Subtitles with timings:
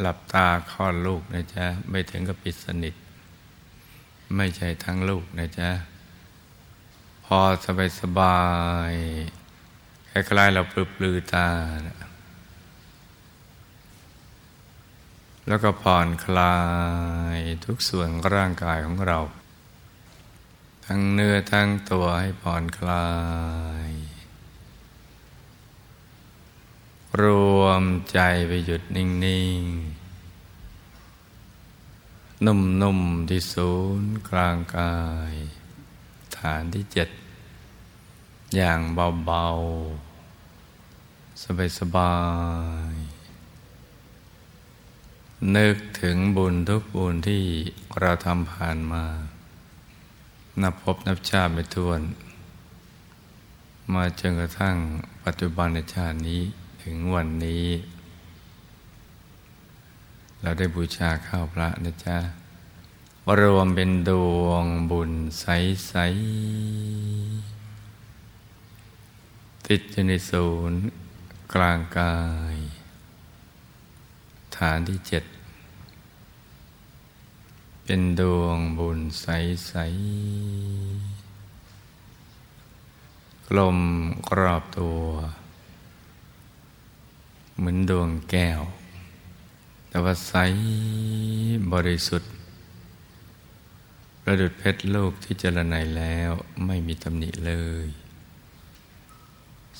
[0.00, 2.94] หลับตาคลอดลูกนะจ๊ะ ไม่ถึงกับปิดสนิท
[4.36, 5.70] ไม่ใช่ทั้งลูกนะจ๊ะ
[7.24, 8.40] พอสบายสบา
[8.90, 8.94] ย
[10.10, 11.48] คล้ายๆเราปลือปลือตา
[11.86, 11.98] นะ
[15.48, 16.56] แล้วก็ผ่อนคลา
[17.36, 19.18] ยทุกส่วนร่างกายของเรา
[20.86, 23.08] ทั้งเนื้อทั้งตัวให้ผ่อนคลา
[23.85, 23.85] ย
[27.22, 27.24] ร
[27.60, 29.06] วมใจไปหยุดนิ่
[29.58, 30.06] ง ๆ
[32.44, 34.96] นุ่ม ๆ ที่ศูนย์กลางกา
[35.30, 35.32] ย
[36.36, 37.08] ฐานที่เจ็ด
[38.56, 38.80] อย่าง
[39.24, 39.46] เบา
[40.46, 41.42] ๆ
[41.78, 42.16] สบา
[42.92, 42.94] ย
[44.60, 47.44] ๆ นึกถึงบุญทุกบุญที่
[48.00, 49.04] เราทำผ่านมา
[50.62, 52.00] นับพบนับชาติไม่ทวน
[53.92, 54.76] มาจนกระทั่ง
[55.24, 56.42] ปัจจุบันในชาตินี้
[56.90, 57.66] ถึงวันนี้
[60.42, 62.18] เราได้บูชาข้าวพระนะจ๊ะ
[63.40, 64.10] รวมเป็นด
[64.42, 65.94] วงบุญใส
[69.56, 70.80] ๆ ติดอยู่ในศูนย์
[71.54, 72.16] กลางกา
[72.54, 72.56] ย
[74.56, 75.24] ฐานที่เจ็ด
[77.84, 79.74] เป็นดวงบุญใส
[83.42, 83.78] ๆ กลม
[84.28, 85.00] กรอบตัว
[87.58, 88.60] เหมือนดวงแก้ว
[89.88, 90.34] แต่ว่าใส
[91.72, 92.32] บริสุทธิ์
[94.22, 96.30] ประดุดเพชรโลกที่เจรไนแล้ว
[96.66, 97.54] ไม่มีตำหนิเล
[97.86, 97.88] ย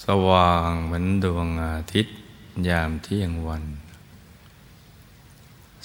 [0.02, 2.14] สว่างเหมือนดวงอาทิตย์
[2.68, 3.64] ยามเที่ยงวัน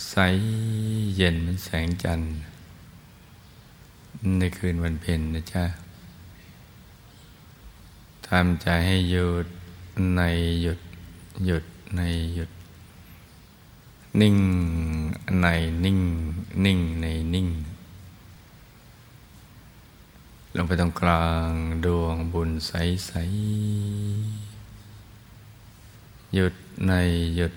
[0.10, 0.16] ใส
[1.16, 2.32] เย็นเหมือนแสงจันทร์
[4.40, 5.64] ในคืนวันเพ็ญนะจ๊ะ
[8.28, 9.48] ทำใจให้หยุด
[10.16, 10.22] ใน
[10.62, 10.80] หยุด
[11.48, 11.64] หยุด
[11.98, 12.02] ใน
[12.36, 12.52] หยุด
[14.22, 14.38] นิ่ง
[15.42, 15.48] ใน
[15.84, 16.00] นิ่ง
[16.66, 17.48] นิ่งในนิ่ง
[20.56, 21.52] ลงไปตรงกลาง
[21.86, 22.72] ดวงบุญใส
[23.06, 23.12] ใส
[26.34, 26.54] หยุด
[26.88, 26.92] ใน
[27.36, 27.54] หยุด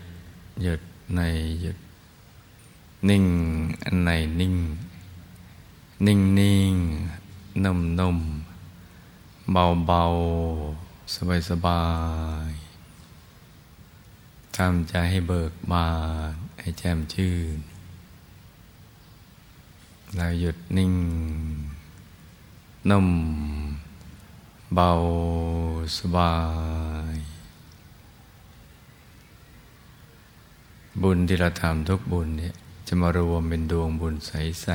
[0.62, 0.80] หยุด
[1.16, 1.20] ใน
[1.60, 1.78] หยุด
[3.08, 3.24] นิ่ง
[4.04, 4.54] ในนิ่ง
[6.06, 6.76] นิ่งนิ่ง
[7.64, 8.18] นุ่มนุ่ม
[9.52, 10.02] เบาเบา
[11.14, 11.80] สบายสบา
[12.50, 12.63] ย
[14.56, 15.88] ทำใจให้เบิกบา
[16.32, 17.58] นให้แจ่มชื่น
[20.16, 20.94] เราหยุดนิ่ง
[22.90, 23.08] นุ่ม
[24.74, 24.90] เบา
[25.98, 26.34] สบา
[27.14, 27.16] ย
[31.02, 32.54] บุญที่เราทำทุกบุญเนี่ย
[32.86, 34.68] จะมารวมเป็นดวงบุญใส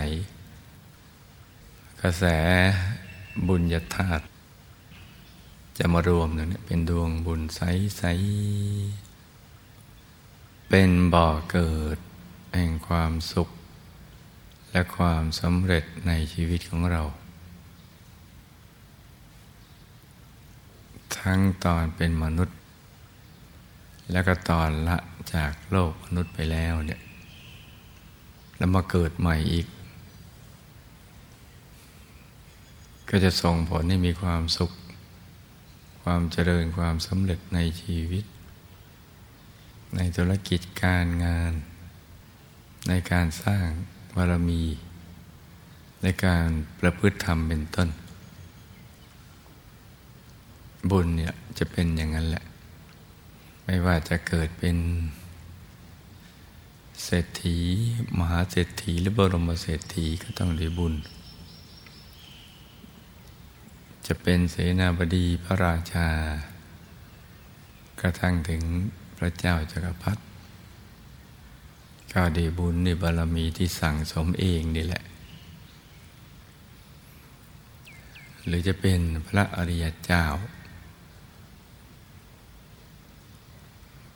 [0.78, 2.24] ๆ กระแส
[3.48, 4.24] บุญญาธาตุ
[5.78, 9.09] จะมารวมเนี่ยเป็นดวงบุญใส ๆ
[10.70, 11.98] เป็นบ่อเกิด
[12.56, 13.50] แห่งความสุข
[14.72, 17.04] และความสำเร็จในชีวิตของเรา
[21.18, 22.58] ทั้งตอนเป็นมนุษย์
[24.12, 24.98] และก็ตอนละ
[25.34, 27.02] จากโลกมนุษย์ไปแล้วเนี่ย
[28.58, 29.68] แล้วมาเกิดใหม่อีก
[33.10, 34.72] ก็จะส่งผลให้มีความสุข
[36.04, 38.26] ความเจริญความสำเร็จในชีวิต
[39.96, 41.54] ในธุรกิจการงาน
[42.90, 43.68] ในการสร้าง
[44.16, 44.64] บารมี
[46.04, 46.48] ในการ
[46.80, 47.90] ประพฤติธรรมเป็นต้น
[50.90, 52.44] บุญเนี่ยจะเป็นอย่างนั้นแหละ
[53.66, 54.78] ไม่ว่าจะเกิดเป็น
[57.04, 57.58] เศรษฐี
[58.18, 60.96] มหาเศรษฐีหรือบรมเศรษฐีก็ต้องได้บุญ
[64.08, 66.08] จะเป็นเสนาบดีพระราชา
[68.02, 68.64] กระทั่งถึง
[69.20, 70.22] พระเจ้าจักรพรรดิ
[72.14, 75.04] ก็ดีบุญในบารมีที่สั่งสมเองนี่แหละ
[78.46, 80.24] หรือจะเป็นพระอริยเจ้า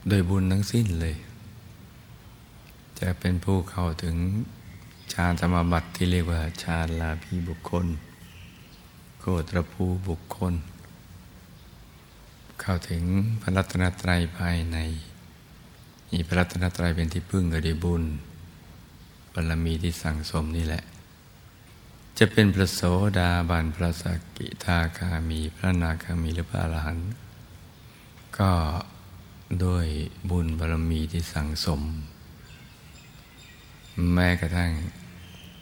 [0.08, 1.16] โดยบุญทั้งสิ้นเลย
[3.00, 4.16] จะเป็นผู้เข้าถึง
[5.14, 7.88] ฌานสมาบัติที่เรียกว่าฌานลาภีบุคคล
[9.20, 10.54] โคตรภูบุคคล
[12.66, 13.04] เข้าถึง
[13.42, 14.78] พระรัตนตรัยภายใน
[16.12, 18.04] มีพระรัตนตรัยเป็นที่พึ่งก็ได้บุญ
[19.34, 20.84] บารมีที่สั่งสมนี่แหละ
[22.18, 22.82] จะเป็นพระโส
[23.20, 24.04] ดาบันพระส
[24.38, 27.12] กิทาคามีพระนาคามีหรือพระอรหันต์
[28.40, 28.52] ก็
[29.64, 29.88] ด้วย
[30.30, 31.82] บุญบารมีที่สั่งสม
[34.14, 34.72] แม้กระทั่ง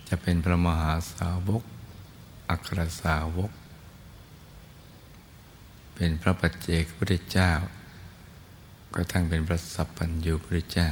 [0.07, 1.63] จะเป็นพระมหาสาวก
[2.49, 3.51] อัครสาวก
[5.95, 7.51] เป็นพระปัจเจกพุทธเจ้า
[8.93, 10.89] ก็ทั้งเป็นพระสัพพัญญูพุทธเจ้า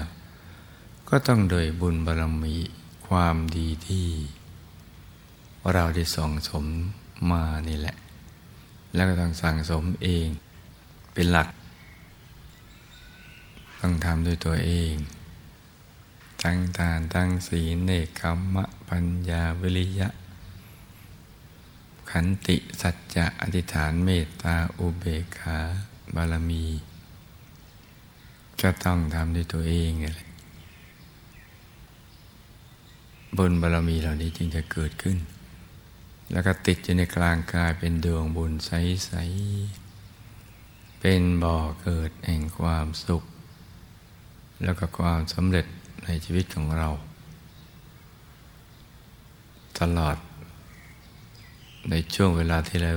[1.09, 2.55] ก็ต้องโดยบุญบารมี
[3.07, 4.07] ความดีที่
[5.73, 6.65] เราได้ส่งสม
[7.31, 7.95] มานี่แหละ
[8.93, 10.27] แล้วก็ต้องสั่งสมเอง
[11.13, 11.49] เป็นหลัก
[13.79, 14.93] ต้องทำด้วยตัวเอง
[16.43, 18.21] ทั้งทานทั้งศีลเนคข
[18.55, 20.09] มะปัญญาวิริยะ
[22.11, 25.57] ขันติสัจจะอธิษฐานเมตตาอุเบกขา
[26.15, 26.65] บารมี
[28.61, 30.27] ก็ต้องทำด้วยตัวเองเลย
[33.37, 35.17] บุญบารมีเหล่านี้จึงจะเกิดขึ้น
[36.31, 39.11] แล้วก็ติดอยู่ในกลางกายเป็นดวงบุญใส
[40.05, 43.23] ๆ เป็นบ่อเกิดแห่งความสุข
[44.63, 45.65] แล้วก็ความสำเร็จ
[46.03, 46.89] ในชีวิตของเรา
[49.79, 50.17] ตลอด
[51.87, 52.93] ในช่วงเวลาที่เรา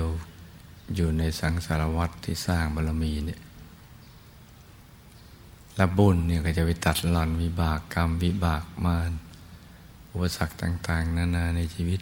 [0.95, 3.41] อยู่ในสังสารวัฏที่สร้างบารมีเนี่ย
[5.77, 9.13] และบุญเนี่ยก็จะไปตัดหล่อนวิบากกรรมวิบากมาร
[10.13, 12.01] อุปสรรคต่าง ๆ นานาในชีวิต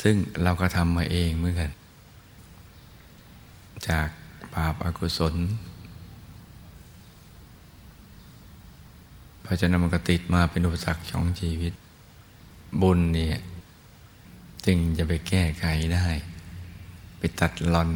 [0.00, 1.70] ซึ่งเราก็ทำมาเองเหมือนกัน
[3.88, 4.08] จาก
[4.54, 5.34] บาปอากุศล
[9.42, 11.72] เพราะฉะนั้นมันก็ติดมาเป็นอุปสรรคของชีวิต
[12.82, 13.40] บุญเนี่ย
[14.66, 16.06] จึงจะไปแก้ไขได้
[17.18, 17.90] ไปตัดหลอน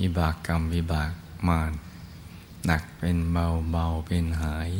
[0.00, 1.12] วิบากกรรมวิบาก
[1.48, 1.72] มาร
[2.66, 4.70] หนักเป็นเบาเบาเป็นหาย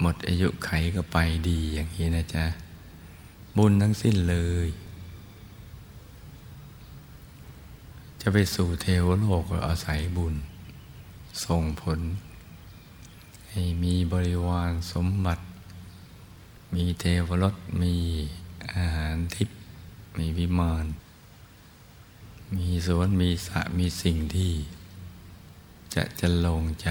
[0.00, 1.18] หมดอายุไขก็ไป
[1.48, 2.44] ดีอย่างนี้นะจ๊ะ
[3.56, 4.36] บุญทั้งสิ้นเล
[4.66, 4.68] ย
[8.20, 10.34] จะไปสู่เทวโลกก็อาศัยบุญ
[11.44, 12.00] ส่งผล
[13.50, 15.42] ให้มีบริวารสมบัติ
[16.74, 17.94] มีเทวรสมี
[18.74, 19.58] อาหารทิพย์
[20.18, 20.86] มีวิมาน
[22.56, 24.52] มีสวนมีสระมีสิ่งที่
[25.94, 26.88] จะจะลงใจ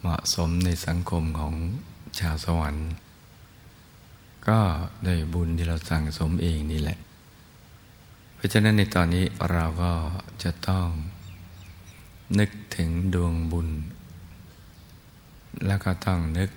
[0.00, 1.54] เหมาะสมในสังคมของ
[2.18, 2.90] ชาวสวรรค์
[4.48, 4.60] ก็
[5.06, 6.98] ด้วยบุญที่เราสั่งสมเองนี่แหละ
[8.34, 9.92] เพราะฉะนั้นในตอนนี้เราก็
[10.42, 10.86] จะต้อง
[12.38, 13.68] นึกถึงดวงบุญ
[15.66, 16.50] แล้วก็ต้องนึก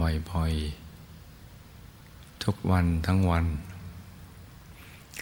[0.00, 3.46] บ่อยๆ ทุกวันทั้งวัน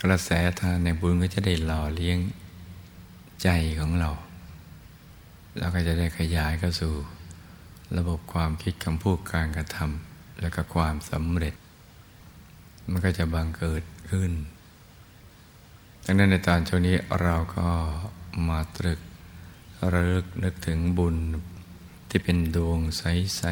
[0.03, 0.31] กระแส
[0.61, 2.19] ทานในบุญก็จะได้หล่อเลี้ยง
[3.43, 3.49] ใจ
[3.81, 4.11] ของเรา
[5.59, 6.95] แล้วก็จะได้ขยายเข้าสู่
[7.97, 11.55] ระบบความคิดคำพูดการกระทำแล้วก็ความสำเร็จ
[12.91, 14.33] มันก็จะบังเกิดขึ้น
[16.05, 17.69] ดังนั้นในตอนช่วงนี้เราก็
[18.49, 19.01] มาตรึก
[19.93, 21.17] ระลึกนึกถึงบุญ
[22.17, 23.49] ที่เป็นดวงใส ๆ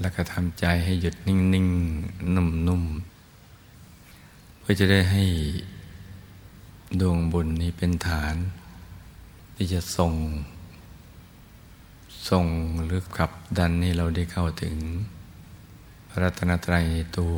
[0.00, 1.68] แล้วก็ทำใจให้หยุดนิ่ง
[2.00, 2.84] ๆ นุ่ม
[3.72, 5.24] ๆ เพื่อจะได้ให้
[7.00, 8.34] ดวงบุญนี้เป็นฐาน
[9.56, 10.14] ที่จะส่ง
[12.28, 12.46] ส่ง
[12.84, 14.74] หรือขับดันให้เราได้เข้าถึง
[16.08, 17.34] พระรัตนตรัยในตัว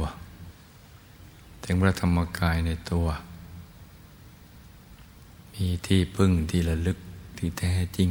[1.65, 3.07] ถึงพระธรรมกายในตัว
[5.55, 6.99] มีที่พึ่งที่ระลึก
[7.41, 8.11] ที่แท้จริง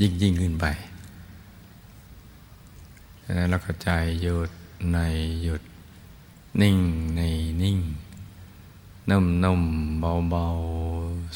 [0.00, 0.66] ยิ่งยิ่งขึ้นไป
[3.22, 3.88] แล้วเราก็ใจ
[4.22, 4.50] หยุด
[4.92, 4.98] ใน
[5.42, 5.62] หยุด
[6.60, 6.78] นิ่ง
[7.16, 7.20] ใน
[7.62, 7.78] นิ่ง
[9.10, 9.62] นุ่มนุ่ม
[10.00, 10.46] เบาเบา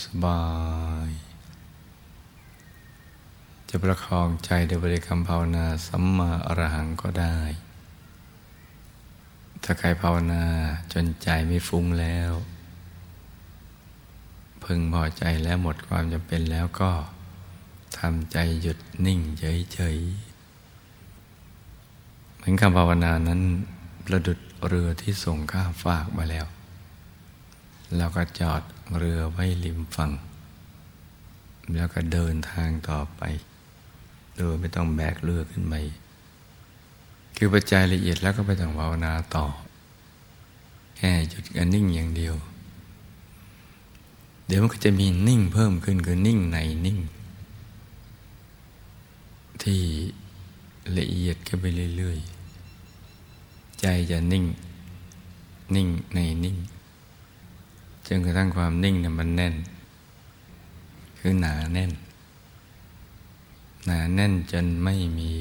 [0.05, 0.43] สบา
[1.09, 1.11] ย
[3.69, 7.39] จะประคองใจโดยบริกรรมภาวนาสัมมาอรหังก็ได้
[9.63, 10.45] ถ้าใครภาวนา
[10.93, 12.33] จนใจไม่ฟุ้งแล้ว
[14.65, 16.91] พึงพอใจแล้วหมดความจำเป็นแล้วก็
[17.99, 20.33] ทำใจหยุดนิ่งเฉยๆ
[22.37, 23.41] เหมือนคำภาวนานั้น
[24.07, 26.47] ประดุดเรือที่ส่งข้ามฟากมาแล้ว
[27.97, 28.63] เราก็จอด
[28.99, 30.11] เรือไว้ริมฝั่ง
[31.73, 33.23] แล้วก็เดินทางต่อไป
[34.37, 35.75] โดยไม่ต้องแบกเรือขึ้นไป
[37.37, 39.47] คือปัจจัยละเอียดแล้วก็ไปต้องภาวนาต่อ
[40.97, 42.35] แค่หยุดกันนิ่งอย่างเดียว
[44.55, 46.99] ดี๋ยวมันก็จะมีนิ่งเพิ่มขึ้นคือนิ่งในนิ่ง
[49.63, 49.83] ที่
[50.99, 51.67] ละเอียดขึ้นไป
[51.97, 54.45] เรื่อยๆ ใจจะนิ่ง
[55.75, 56.57] นิ่งในนิ่ง
[58.07, 59.55] จนกระทั่งความนิ่งเนี่ยมันแน่น
[61.19, 61.93] คืคือหนาแน่น
[63.87, 65.33] หนาแน่นจนไม่มี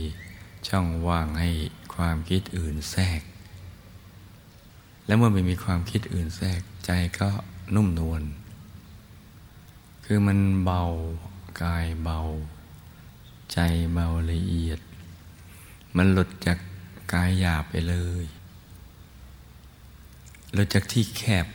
[0.67, 1.49] ช่องว่างให้
[1.95, 3.21] ความคิดอื่นแทรก
[5.05, 7.29] และเมื่อไม่มีความคิดอื่นแทรกใจก็
[7.75, 8.23] นุ่มนวล
[10.13, 10.83] คือมันเบา
[11.63, 12.19] กายเบา
[13.53, 13.59] ใจ
[13.93, 14.79] เบาละเอียด
[15.95, 16.57] มันหลุดจาก
[17.13, 18.25] กายหยาบไปเลย
[20.53, 21.45] หลุดจากที่แคบ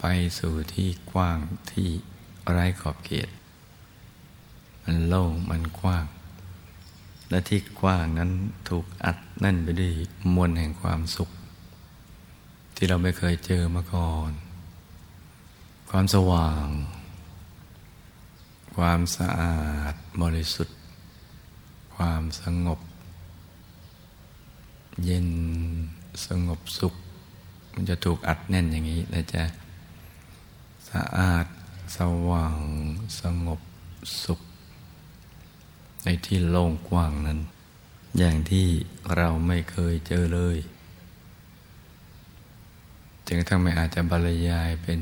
[0.00, 0.04] ไป
[0.38, 1.38] สู่ที่กว้าง
[1.70, 1.88] ที่
[2.50, 3.28] ไร้ขอบเขต
[4.84, 6.06] มันโล่งมันกว้าง
[7.30, 8.30] และที่กว้างนั้น
[8.68, 9.94] ถูกอัดแน่นไปด้วย
[10.34, 11.30] มวลแห่งความสุข
[12.74, 14.30] ที่เราไม่เคยเจอมาก่อน
[15.90, 16.68] ความสว่าง
[18.84, 19.60] ความสะอา
[19.92, 20.76] ดบริสุทธิ์
[21.94, 22.80] ความสงบ
[25.04, 25.28] เย็น
[26.26, 26.94] สงบสุข
[27.72, 29.42] มันจะถูกอัดแน่นอย่างนี้และจะ
[30.90, 31.46] สะอาด
[31.96, 32.58] สว่าง
[33.20, 33.60] สงบ
[34.24, 34.40] สุข
[36.04, 37.40] ในที่โล่งกว้างนั้น
[38.18, 38.66] อย่างที่
[39.16, 40.56] เราไม่เคยเจอเลย
[43.28, 45.00] จึงทั้งไม่อาจจะบรรยายเป็น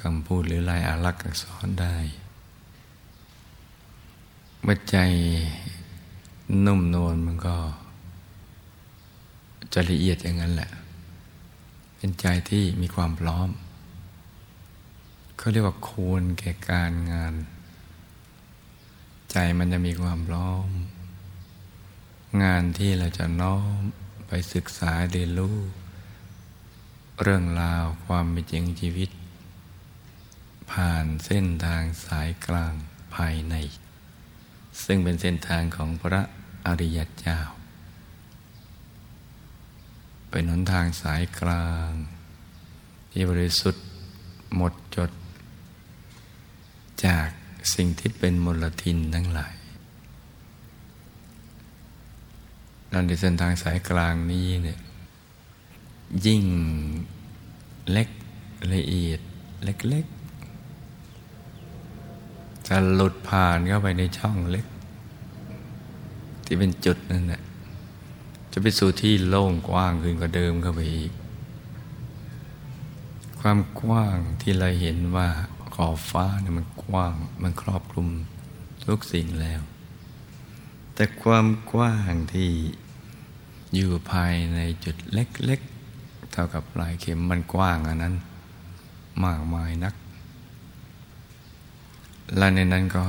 [0.00, 1.96] คำพูดหรือลายอารักษ์อักษรได้
[4.64, 4.96] เมื่อใจ
[6.66, 7.56] นุ่มนวลมันก็
[9.72, 10.70] จะละเอียดอย่างนั้นแหละ
[11.96, 13.48] เป็นใจที่มีความพร้อม
[15.36, 17.34] เขาเรียกว่าควรแก่การงาน
[19.30, 20.68] ใจมันจะมีความพร้อม
[22.42, 23.80] งานที่เราจะน้อม
[24.26, 25.56] ไปศึกษาเรียนรู้
[27.22, 29.10] เรื่องราวความเป็นจริงชีวิต
[30.70, 32.74] ผ่านเส้นทางสายกลาง
[33.14, 33.54] ภายใน
[34.84, 36.22] ซึ่งเป็นเส้นทางของพระ
[36.66, 37.38] อริยเจ้า
[40.30, 41.90] เป็นหนทางสายกลาง
[43.10, 43.84] ที่บริสุทธิ์
[44.56, 45.10] หมดจด
[47.04, 47.28] จาก
[47.74, 49.54] สิ่งที่เป็นมลทินทั้งหลาย
[52.88, 54.78] เราในเส้นทางสายกลางนี้เนี่ย
[56.26, 56.44] ยิ่ง
[57.90, 58.08] เล็ก
[58.72, 59.20] ละเอียด
[59.64, 60.21] เล็กๆ
[62.68, 64.66] จะหลุดผ่านเข้าไปในช่องเล็ก
[66.44, 67.42] ที่เป็นจุดนั่นแหละ
[68.52, 71.12] จะไปสู่ที่โล่งกว้างขึ้นกว่าเดิมเข้าไปอีก
[73.40, 75.28] ความกว้างที่เราเห็นว่า
[75.74, 78.08] ขอบฟ้าเนี่ยมันกว้างมันครอบคลุม
[78.86, 79.60] ทุกสิ่งแล้ว
[80.94, 82.50] แต่ความกว้างที่
[83.74, 88.14] อยู่ภายในจุดเล็กๆเท่ากับปลายเข็มมันกว้างอันนั้น
[89.24, 89.94] มากมายนัก
[92.36, 93.04] และในนั้นก็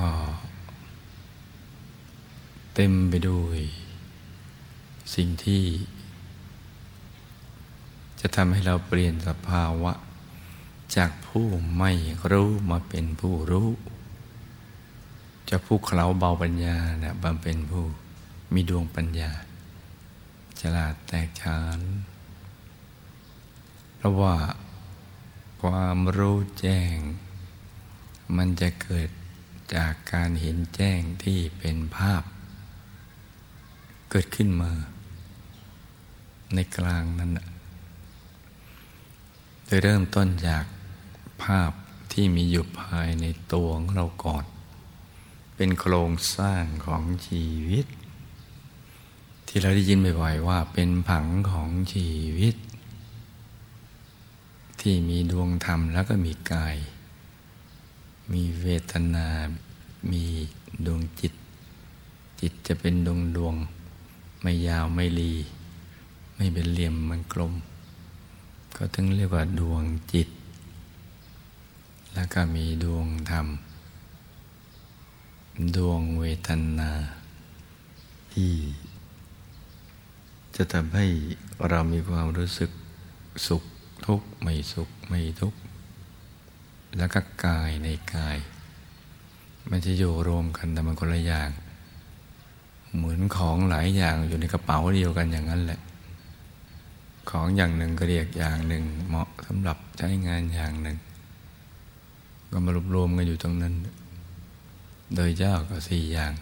[2.74, 3.60] เต็มไปด้วย
[5.16, 5.64] สิ่งที่
[8.20, 9.94] จะทำให้เราเปลี่ยนสภาวะ
[10.96, 11.92] จากผู้ไม่
[12.32, 13.70] รู้มาเป็นผู้รู้
[15.50, 17.86] จะผู้เขาเบาปัญญาเนี่ยบำเป็นผู้
[18.54, 19.32] มีดวงปัญญา
[20.60, 21.80] ฉลาดแตกฉาน
[23.98, 24.36] เพราะว่า
[25.64, 26.98] ความรู้แจ้ง
[28.38, 29.10] มันจะเกิด
[29.76, 32.24] จากการเห็นแจ้งที่เป็นภาพ
[34.10, 34.72] เกิดขึ้นมา
[36.54, 37.32] ในกลางนั้น
[39.66, 40.66] โดยเริ่มต้นจาก
[41.44, 41.72] ภาพ
[42.12, 44.46] ที่มีอยู่ภายในตัวของเราก่อน
[45.56, 47.86] เป็นโครงสร้างของชีวิต
[49.48, 52.56] ที่เราได้ยินบ่อยๆว่าเป็นผังของชีวิต
[54.80, 56.76] ที่มีดวงธรรมแล้วก็มีกาย
[58.32, 59.28] มีเวทนา
[60.12, 60.24] มี
[60.86, 61.34] ดวงจิต
[62.40, 63.56] จิตจะเป็นดวงดวง
[64.42, 65.34] ไม่ยาวไม่รี
[66.36, 67.54] ไม่เป็นเหลี่ยมมันกลม
[68.76, 70.30] ก็ถึงเรียกว่าดวงจิต
[72.14, 73.48] แล้วก็มีดวงธรรม
[75.76, 76.92] ดวงเวทนา
[78.34, 78.54] ที่
[80.56, 81.06] จะทำให้
[81.70, 82.72] เรามีความรู้สึก
[83.48, 83.64] สุข
[84.06, 85.60] ทุกข์ไม่สุขไม่ทุกข์
[86.98, 88.38] แล้วก็กายในกาย
[89.70, 91.50] มันจะอยู่รวมกันแต่มันคนละอย่าง
[92.96, 95.80] เหมือนของหลายอย่างอยู่ในกระเป๋าเดียวกันอย่างนั้นแหละ
[97.30, 100.98] ของอย่างหนึ่งก็เรียกอย่างหนึ่ง เหมาะสำหรับใช้งานอย่างหนึ่ง
[102.52, 103.74] ก็มารวมรวมกันอยู่ตรงนั้น
[105.16, 106.34] โดยเจ้าก็สี่อย่าง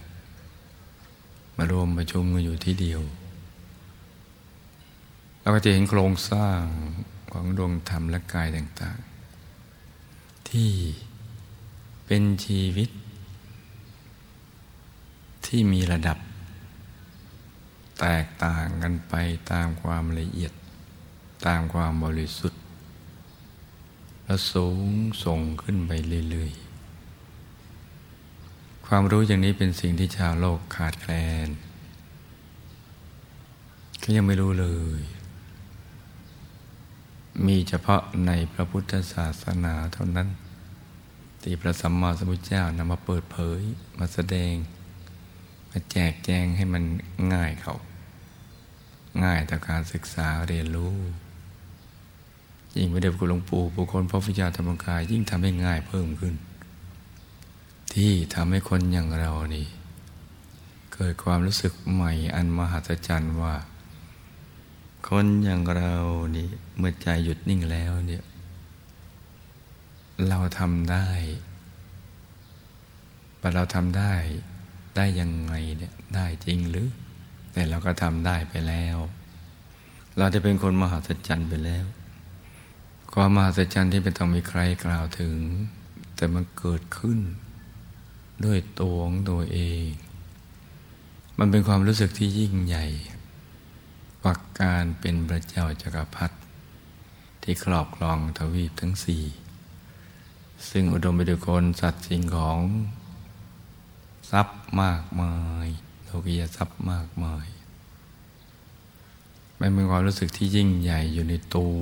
[1.58, 3.02] มารวมประชุมกันอยู่ที่เดียว
[5.42, 6.62] เราก็จะเห็นโครงสร้าง
[7.34, 9.11] ของดวงธรรมและกายต่างๆ
[10.54, 10.72] ที่
[12.06, 12.90] เป็นชีวิต
[15.46, 16.18] ที่มีระดับ
[18.00, 19.14] แตกต่างกันไป
[19.52, 20.54] ตามความละเอียด
[21.46, 22.62] ตามความบริสุทธิ์
[24.24, 24.90] แล้วสูง
[25.24, 25.92] ส่งขึ้นไป
[26.30, 31.14] เรื่อยๆ ความรู้อย่างนี้เป็นสิ่งที่ชาวโลกขาดแคล
[31.48, 31.50] น
[34.00, 34.68] เขายังไม่รู้เล
[35.00, 35.02] ย
[37.48, 40.28] มีเฉพาะในพระพุทธศาสนาเท่านั้น
[41.42, 43.62] ที่พระสัมมาสัมพุทธเจ้านำมาเปิดเผย
[44.00, 44.54] มาแสดง
[45.72, 46.84] มาแจกแจงให้มัน
[47.34, 47.76] ง่ายเขา
[49.24, 50.96] ง่ายต่อการศึกษาเรียนรู้
[52.76, 56.36] ยิ่งพระเดชคุหลวงปู่บุคคลพระวิชาธรรมกาย ยิ่งทำให้ง่ายเพิ่มขึ้น
[57.94, 59.66] ที่ทำให้คนอย่างเรานี่
[60.94, 63.56] เกิดความรู้สึกใหม่อันมหัศจรรย์ว่า
[65.08, 65.96] คนอย่างเรา
[66.36, 68.24] นี่เมื่อใจหยุดนิ่งแล้วเนี่ย
[70.30, 71.08] เราทำได้
[73.40, 74.14] แต่เราทำได้
[74.96, 76.90] ได้ยังไงเนี่ยได้จริงหรือ
[77.54, 78.98] แต่เราก็ทำได้ไปแล้ว
[80.18, 81.86] เราจะเป็นคนมหัศจรรย์ไปแล้ว
[83.14, 85.36] ความมหัศจรรย์ที่ไม่ต้องมีใครกล่าวถึง
[86.16, 87.20] แต่มันเกิดขึ้น
[88.46, 89.86] ด้วยตัวของตัวเอง
[91.40, 92.86] มันเป็นความรู้สึกที่ยิ่งใหญ่
[94.24, 96.36] ว่าการเป็นพระเจ้าจักรพรรดิ
[97.44, 99.24] ที่ครอบครองทวีปทั้งสี่
[100.70, 102.60] ซึ่งอุดมไปด้วยคนสัตว์สิ่งของ
[104.32, 105.36] ทรัพย์มากมา
[105.66, 105.68] ย
[106.04, 107.48] โลกียทรัพย์มากมาย
[109.60, 111.78] มันเป็นความรู้สึกที่ยิ่งใหญ่อยู่ในตัว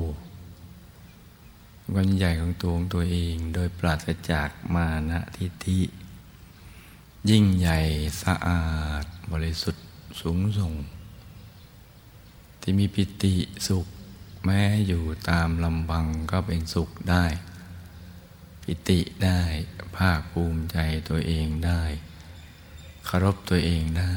[1.94, 5.80] ความใหญ่ของตัวของตัวเอง โดยปราศจากมานะทิฏฐิ
[7.30, 7.80] ยิ่งใหญ่
[8.24, 8.64] สะอา
[9.04, 9.86] ด บริสุทธิ์
[10.20, 10.74] สูงส่ง
[12.70, 13.36] ที่มีปิติ
[13.68, 13.88] สุข
[14.46, 17.26] แม้อยู่ตามลำบังก็เป็นสุขได้
[18.64, 19.42] ปิติได้
[19.98, 20.78] ภาคภูมิใจ
[21.10, 21.84] ตัวเองได้
[23.06, 24.16] เคารพตัวเองได้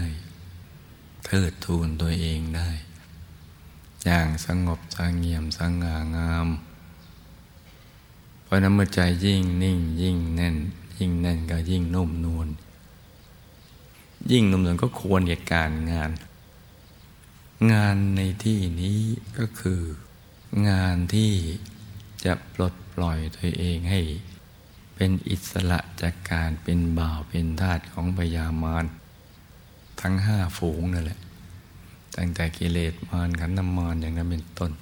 [1.27, 2.71] เทิดทูนตัวเองได้
[4.05, 6.49] อย่างสงบสงเงียมสง่างาม
[8.43, 10.57] เพราะนั้นเมื่อใจยิ่งนิ่งยิ่งแน่น
[10.99, 12.49] ยิ่งแน่นก็ยิ่งนุ่มนวล
[14.31, 16.13] ยิ่งนุ่มนวลก็ควรเหตุการงาน
[17.71, 19.01] งานในที่นี้
[19.39, 19.83] ก็คือ
[20.69, 21.33] งานที่
[22.25, 24.01] จะปลดปล่อยตัวเองให้
[24.95, 28.85] เป็นอิสระจากการเป็นบ่าวเป็นทาสของพยามาร
[30.01, 31.21] ทั้งห้าฝูงนั่นแหละ
[32.17, 34.73] ตั้งแต่กิเลสมารขันธมารอย่างนั้นเป็นต้น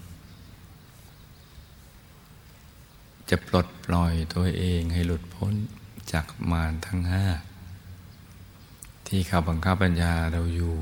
[3.30, 5.54] จะปลดปล่อยตัวเองให้หลุดพ้น
[6.12, 7.26] จากมารทั้งห้า
[9.06, 10.74] ที่เขาบังคับปัญญาเราอยู่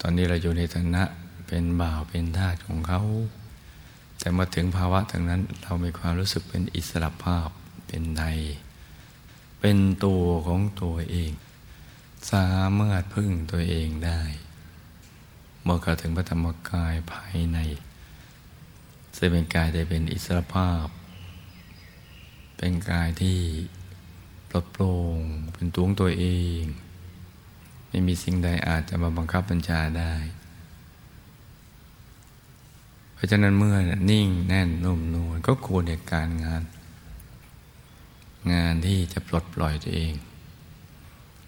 [0.00, 1.02] ตอนนี้เราอยู่ในฐานะ
[1.46, 3.00] เป็นบ่าวเป็นทาสของเขา
[4.18, 7.48] แต่มาถึงภาวะทางนั้นเรามีความรู้สึกเป็นอิสระภาพ
[7.86, 8.22] เป็นใน
[9.60, 11.32] เป็นตัวของตัวเอง
[12.32, 14.22] สามารถพึ่งตัวเองได้
[15.62, 17.58] เมื่อเข้าถึงพระธรรมกายภายใน
[19.16, 20.86] จะเป็นกายได้เป็นอิสระภาพ
[22.56, 23.38] เป็นกายที่
[24.50, 25.18] ปลดโปร่ง
[25.54, 26.26] เป็นตัวของตัวเอ
[26.60, 26.62] ง
[27.88, 30.14] ไม่มีสิ่งใดอาจจะมาบังคับบัญชาได้
[33.14, 33.76] เพราะฉะนั้นเมื่อ
[34.10, 36.62] นิ่งแน่นนุ่มนวลก็ควรในการงาน
[38.52, 40.14] งานที่จะปลดปล่อยตัวเอง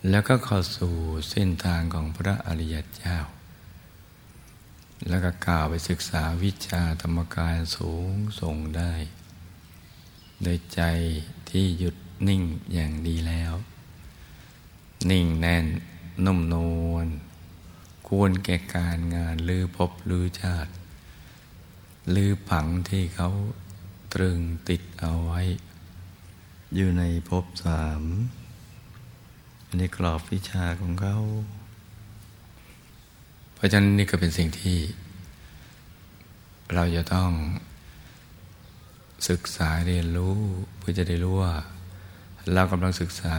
[0.09, 0.95] แล้วก็เข้าสู่
[1.31, 3.19] เส้นทางของพระอริยเจ้า
[5.09, 8.93] แล้วก็กล่าวไปศึกษาวิชาธรรมกายสูงส่งได้
[10.43, 10.83] โดยใจ
[11.51, 11.97] ที่หยุด
[12.29, 12.43] นิ่ง
[12.75, 13.55] อย่างดีแล้ว
[15.11, 15.67] นิ่งแน่น
[16.25, 16.57] นุ่มน
[16.93, 17.07] วล
[18.09, 20.73] ควรแก่การงานลือพบลือชาติ
[22.15, 23.31] ลือผังที่เขา
[24.15, 25.41] ตรึงติดเอาไว้
[26.75, 28.03] อยู่ในภพสาม
[29.77, 31.17] ในกรอบวิชาของเขา
[33.55, 34.79] เพราะฉะนั้นนี่ก็เป็นสิ่งที่
[36.75, 37.31] เราจะต้อง
[39.29, 40.37] ศึกษาเรียนรู้
[40.79, 41.55] เพื่อจะได้รู้ว่า
[42.53, 43.37] เรากำลังศึกษา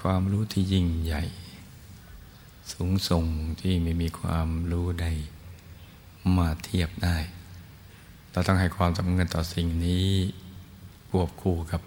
[0.00, 1.24] ความรู้ที่ยิ่งใหญ่
[2.70, 3.24] สูงส่ง
[3.60, 5.06] ที่ไม่มีความรู้ใด
[6.36, 7.16] มาเทียบได้
[8.30, 10.08] เราต้องให้ความสำคัญต่อสิ่งนี้
[11.10, 11.80] ควบคู่กับ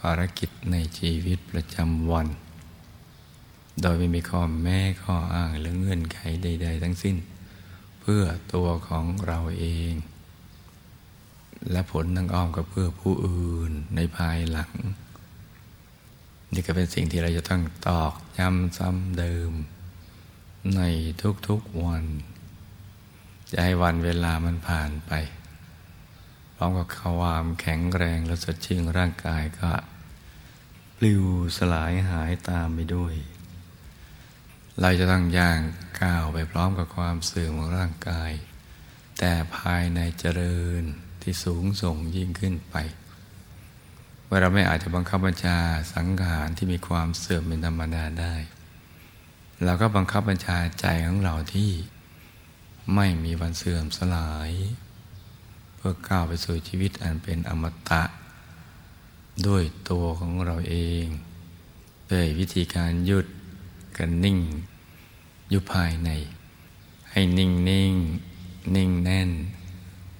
[0.00, 2.28] ภารกิจในชีวิตประจำวัน
[3.80, 7.16] โดยไม่มีข้อแม้ข้ออ้างหรือเงื่อนไขใด ๆ ทั้งสิ้น
[8.00, 8.22] เพื่อ
[8.54, 9.92] ตัวของเราเอง
[11.70, 14.72] และผลทางอ้อมก็เพื่อผู้อื่นในภายหลัง
[16.52, 19.50] นี่ก็เป็นสิ่งที่เราจะต้องตอกย้ำซ้ำเดิม
[20.76, 20.82] ใน
[21.48, 22.04] ทุกๆวัน
[23.50, 25.12] จะให้วันเวลามันผ่านไป
[26.54, 29.72] พร้อมกับความแข็งแรงและสดชื่นร่างกายก็
[30.96, 31.24] ปลิว
[31.56, 33.14] สลายหายตามไปด้วย
[34.80, 35.60] เราจะต้องย่าง
[36.02, 38.32] ก้าวไปพร้อมกับความเสื่อมของร่างกาย
[39.18, 40.82] แต่ภายในเจริญ
[41.22, 42.76] ที่สูงส่งยิ่งขึ้นไป
[44.24, 45.58] เวว่าเราไม่อาจจะบังคับบัญชา
[45.94, 48.34] สังขารที่มีความเสื่อมเป็นธรรมดาได้
[49.62, 51.70] เราก็บังคับบัญชาใจของเราที่
[52.94, 54.50] ไม่มีวันเสื่อมสลาย
[55.76, 58.02] เพื่อก้าวไปสู่ชีวิตอันเป็นอมตะ
[59.46, 61.04] ด้วยตัวของเราเอง
[62.10, 63.26] ด้วยวิธีการหยุด
[63.96, 64.38] กันนิ่ง
[65.48, 66.10] อยู่ภายใน
[67.10, 67.94] ให้นิ่งนิ่ง
[68.74, 69.30] นิ่งแน่น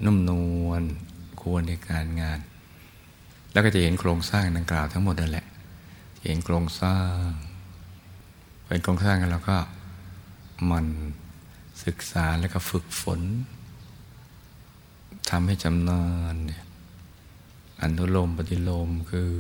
[0.05, 0.31] นุ่มน
[0.67, 0.83] วล
[1.41, 2.39] ควรในการงาน
[3.53, 5.47] แล้วก็จะเห็นโครงสร้างดังกล่าวทั้งหมดนั่นแหละ
[6.23, 7.27] เห็นโครงสร้าง
[8.75, 9.59] เป็นโครงสร้างกันเราก็
[10.71, 10.87] มัน
[11.85, 13.21] ศึกษาแล้วก็ฝึกฝน
[15.31, 16.63] ทำให้จำนานเนี่ย
[17.83, 19.31] อนุโลมปฏิโลมคือ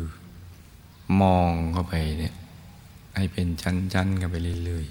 [1.20, 2.34] มองเข้าไปเนี่ย
[3.16, 4.86] ให้เป็นชั้นๆกันไปเรื่อย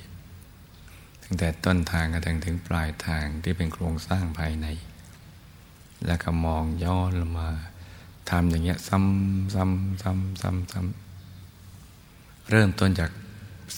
[0.59, 4.67] ๆตั้งแต่ต้นทางกระทั่งถึงปลายทางที่เป็นโครงสร้างภายใน
[6.05, 7.49] แล้วก็มองย้อนลงมา
[8.29, 13.11] ทำอย่างเงี้ยซ้ำซ้ำซ้ำซ้ำซ้ำเริ่มต้นจาก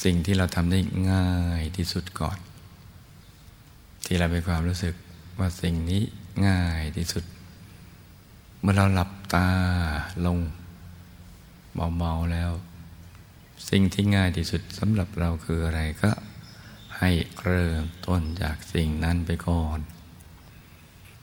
[0.03, 0.79] สิ่งที่เราทำได้
[1.11, 2.37] ง่ายที่สุดก่อน
[4.05, 4.93] ที่เราเป็นความรู้สึก
[5.39, 6.01] ว่าสิ่งนี้
[6.47, 7.23] ง่ายที่สุด
[8.59, 9.47] เมื่อเราหลับตา
[10.25, 10.39] ลง
[11.97, 12.51] เบาๆแล้ว
[13.69, 16.11] สิ่งที่ง่ายที่สุดสำหรับเราคืออะไรก็
[16.99, 17.11] ให้
[17.43, 19.79] เริ่มต้นจากสิ่งนั้นไปก่อน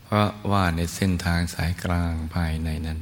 [0.02, 2.98] เพราะว่าในเส้นทางสายกลางภายในนั้น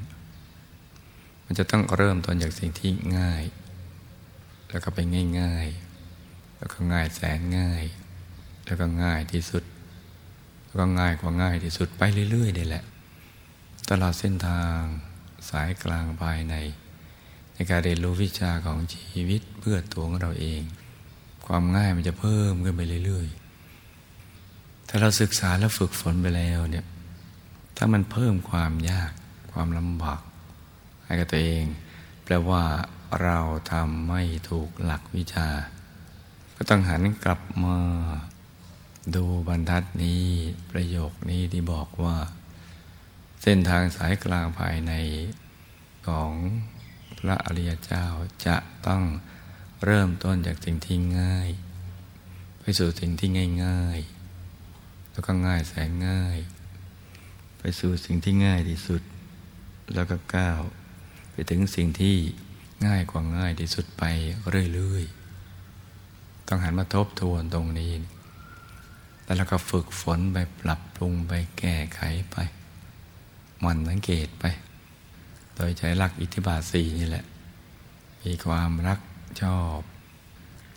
[1.44, 3.42] มันจะต้องเริ่มต้นจากสิ่งที่ง่าย
[4.70, 4.98] แล้วก็ไป
[5.40, 5.66] ง่าย
[6.12, 7.85] ๆ แล้วก็ง่ายแสนง่าย
[8.64, 9.64] แล้วก็ง่ายที่สุด
[10.64, 12.85] แล้วก็ง่ายกว่าง่ายที่สุดไปเรื่อยๆนี่แหละ
[13.90, 14.78] ตลอดเส้นทาง
[15.50, 16.54] สายกลางภายใน
[17.54, 20.62] ในการเรียนรู้วิชาของชีวิตเพื่อตัวของเราเอง
[21.46, 26.85] ความง่ายมันจะเพิ่มขึ้นไปเรื่อยๆ ถ้าเราศึกษาและฝึกฝนไปแล้วเนี่ย
[27.76, 29.12] ถ้ามันเพิ่มความยาก
[29.52, 30.22] ความลำบาก
[31.04, 31.64] ให้กับตัวเอง
[32.24, 32.64] แปลว่า
[33.22, 33.38] เรา
[33.72, 35.48] ทำไม่ถูกหลักวิชา
[36.56, 37.78] ก็ต้องหันกลับมา
[39.16, 40.24] ดูบรรทัดนี้
[40.70, 42.16] ประโยคนี้ที่บอกว่า
[43.42, 44.92] เส้นทางสายกลางภายใน
[46.09, 46.33] ของ
[47.18, 48.06] พระอริยเจ้า
[48.46, 48.56] จะ
[48.87, 49.02] ต้อง
[49.85, 51.48] เริ่มต้นจากสิ่งที่ง่าย
[52.61, 53.28] ไปสู่สิ่งที่
[53.64, 53.98] ง่าย
[54.56, 56.38] ๆ แล้วก็ง่ายแสนง่าย
[57.59, 59.02] ไปสู่สิ่งที่ง่ายที่สุด
[59.94, 60.61] แล้วก็ก้าว
[61.50, 62.16] ถึงสิ่งที่
[62.87, 64.03] ง่ายกว่าง่ายที่สุดไป
[64.74, 67.92] เรื่อยๆ ต้องหันมาทบทวนตรงนี้
[69.24, 72.00] แล้วเราก็ฝึกฝนไปปรับปรุงไปแก้ไข
[72.33, 72.37] ไป
[73.64, 74.44] มันสังเกตไป
[75.55, 77.24] โดยใช้หลักอิทธิบาทสี่นี่แหละ
[78.24, 79.00] มีความรัก
[79.42, 79.81] ชอบ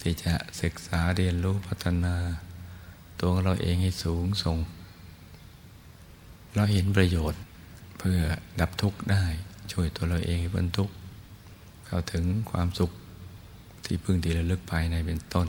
[0.02, 2.16] ที่จะศึกษาเรียนรู้พัฒนา
[3.22, 4.58] ตัวเราเองให้สูงส่ง
[6.56, 7.42] เราเห็นประโยชน์
[8.00, 8.20] เพื่อ
[8.60, 9.26] ดับทุกข์ได้
[9.74, 10.94] ช่วยตัวเราเองให้พ้นทุกข์
[11.86, 12.92] เข้าถึงความสุข
[13.86, 15.48] ที่พึ่งที่ระลึกภายในเป็นต้น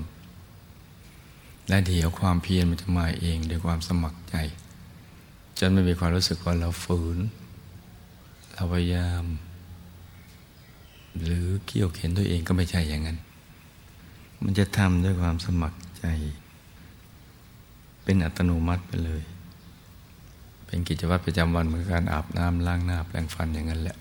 [1.69, 4.37] และเดี๋ยวความเพียรมันจะมาเองด้วยความสมัครใจ
[5.59, 7.19] จนไม่มีความรู้สึกว่าเราฝืน
[8.53, 9.25] เราพยายาม
[11.23, 13.19] หรือเกี่ยวเข็นตัวเองก็ไม่ใช่อย่างนั้น
[14.43, 16.05] มันจะทำด้วยความสมัครใจ
[18.05, 19.23] เป็นอัตโนมัติไปเลย
[20.67, 23.97] เป็นกิจวัตรประจำวันเหมือนการอาบน้ำล้างหน้าแปรงฟันอย่างนั้นแหละ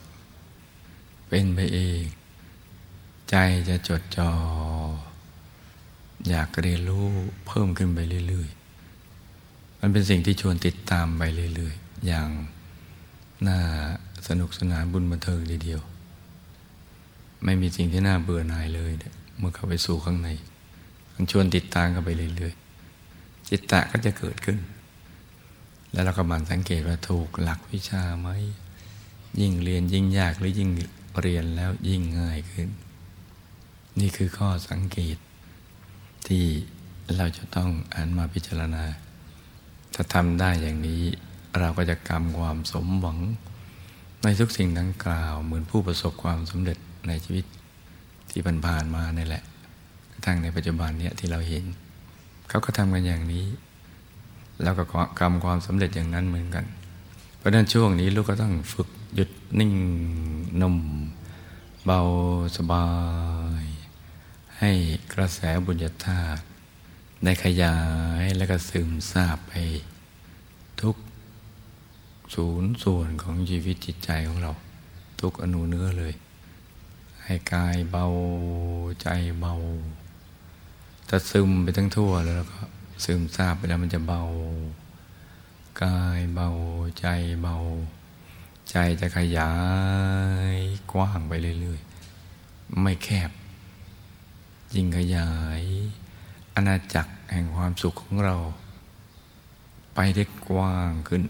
[1.36, 2.04] เป็นไปเอง
[3.30, 3.36] ใจ
[3.70, 4.30] จะจดจอ่อ
[6.30, 7.06] อยากเรียนรู้
[7.48, 11.22] เพิ่มขึ้นไปเรื่อยๆ มันเป็นสิ่งที่ชวนติดตามไป
[11.56, 12.30] เรื่อยๆ อย่าง
[13.48, 13.60] น่า
[14.28, 15.82] สนุกสนานบุญบันเทิงทีเดียว
[17.44, 18.92] ไม่มีสิ่งที่น่าเบื่อหน่ายเลย
[19.38, 20.30] เมื่อเข้าไปสู่ข้างใน
[21.14, 24.58] มันชวนติดตามกันไปเรื่อยๆ จิตตะก็จะเกิดขึ้น
[25.92, 28.30] แล้วเราก็มันสังเกตว่าถูกหลักวิชาไหม
[29.40, 30.72] ยิ่งเรียนยิ่งยากหรือยิ่ง
[31.22, 32.70] เรียนแล้วยิ่งง่ายขึ้น
[34.00, 35.18] นี่คือข้อสังเกต
[36.28, 36.46] ที่
[37.18, 38.84] เราจะต้องอ่านมาพิจารณา
[39.94, 41.04] ถ้าทำได้อย่างนี้
[41.60, 43.20] เราก็จะกำความสมหวัง
[44.24, 47.46] ในทุกสิ่งดังกล่าว เหมือนผู้ประสบความสำเร็จในชีวิต
[48.32, 49.44] ที่ผ่านมานี่แหละ
[50.12, 51.64] กระทั้งในปัจจุบันเนี่ยที่เราเห็น
[52.50, 53.46] เขาก็ทำกันอย่างนี้
[54.64, 54.84] แล้วก็
[55.20, 56.66] กรรมความสำเร็จอย่างนั้นเหมือนกัน
[57.38, 59.74] เพราะนั้นช่วงนี้ลูกก็ต้องฝึก หยุดนิ่ง
[60.62, 60.78] นุ่ม
[61.86, 62.00] เบา
[62.58, 62.88] สบา
[63.64, 63.66] ย
[64.60, 64.72] ให้
[65.14, 66.44] กระแสบุญญาธาตุ
[67.24, 67.78] ได้ขยา
[68.22, 69.54] ยและก็ซึมซาบไป
[70.82, 70.96] ทุก
[72.36, 74.52] ศูนย์ส่วนของชีวิตจิตใจของเรา
[75.22, 76.14] ทุกอนุเนื้อเลย
[77.24, 78.06] ให้กายเบา
[79.02, 79.08] ใจ
[79.40, 79.54] เบา
[81.08, 82.60] ถ้าซึมไปทั้งทั่วแล้วก็
[83.06, 84.22] ซึมซาบไปแล้วมันจะเบา
[85.84, 86.50] กายเบา
[87.00, 87.08] ใจ
[87.44, 87.56] เบา
[88.70, 89.52] ใจจะขยา
[90.54, 90.58] ย
[90.92, 93.32] กว้างไปเรื่อยๆ ไม่แคบ
[94.76, 95.62] ยิ่งขยาย
[96.56, 98.36] อาณาจักรแห่งความสุขของเรา
[99.96, 101.24] ไปได้กว้างขึ้น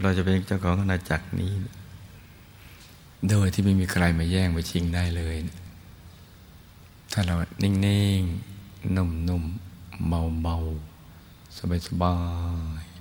[0.00, 1.52] เราจะเป็นเจ้าของอาณาจักรนี้
[3.30, 5.36] โดยที่ไม่มีใครมาแย่งมาชิงได้เลย
[7.12, 7.72] ถ้าเรานิ่
[8.18, 10.08] งๆนุ่มๆ
[10.42, 12.16] เบาๆสบา
[12.82, 12.93] ยๆ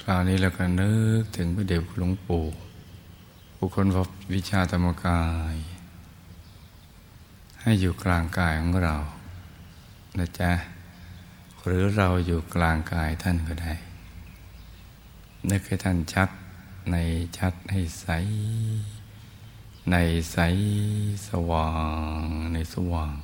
[0.00, 2.44] คราวนี้เราก็นึกถึงพระเดชหลวงปู่
[3.56, 5.22] ผู้คนพบวิชาธรรมกา
[5.54, 5.56] ย
[7.60, 8.96] ให้อยู่กลางกายของเรา
[10.18, 10.52] นะจ๊ะ
[11.64, 13.74] หรือเราอยู่กลางกายท่านก็ได้
[15.50, 16.28] นึกให้ท่านชัด
[16.90, 16.96] ใน
[17.38, 18.06] ชัดให้ใส
[19.90, 19.96] ใน
[20.32, 20.38] ใส
[21.28, 21.70] สว่า
[22.20, 23.14] งในสว่าง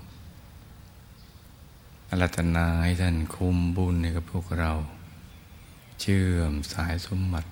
[2.08, 4.72] อรัตนาให้ท่านคุมบุญให้กับพวกเรา
[6.02, 7.48] เชื่อมสายสมบัติ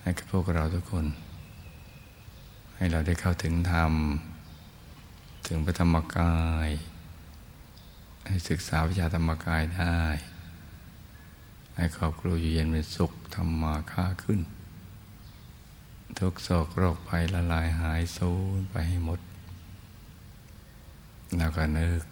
[0.00, 1.06] ให้กับพวกเราทุกคน
[2.76, 3.92] ให้เราได้เข้าถึงธรรม
[5.46, 6.68] ถึงพระธรรมกาย
[8.26, 9.98] ให้ศึกษาวิชาธรรมกายได้
[11.76, 14.40] ให้ครอบครัวอยู่เย็นเป็นสุขธรรมาค่าขึ้น
[16.18, 19.20] ทุกโศกโรคภัยละลายหายสูญไปให้หมด
[21.38, 22.02] แล้วก็นึก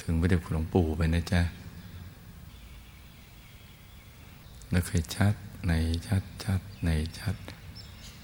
[0.00, 1.42] ถึงพระเดชคุณหลวงปู่ไปนะจ๊ะ
[4.72, 5.34] นึกให้ชัด
[5.68, 5.72] ใน
[6.06, 7.36] ชัดชัดในชัด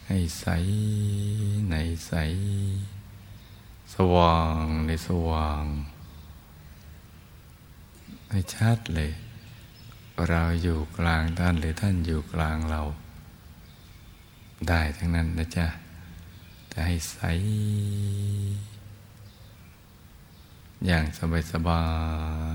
[0.07, 0.47] ให้ใส
[1.71, 2.13] ในใส
[3.95, 5.65] สว่างในสว่าง
[8.31, 9.13] ให้ชัดเลย
[10.29, 12.83] เราอยู่กลางท่านหรือท่านอยู่กลางเรา
[14.69, 15.67] ได้ทั้งนั้นนะจ๊ะ
[16.69, 17.19] แต่ให้ใส
[20.87, 21.83] อย่างสบายสบา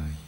[0.08, 0.23] ย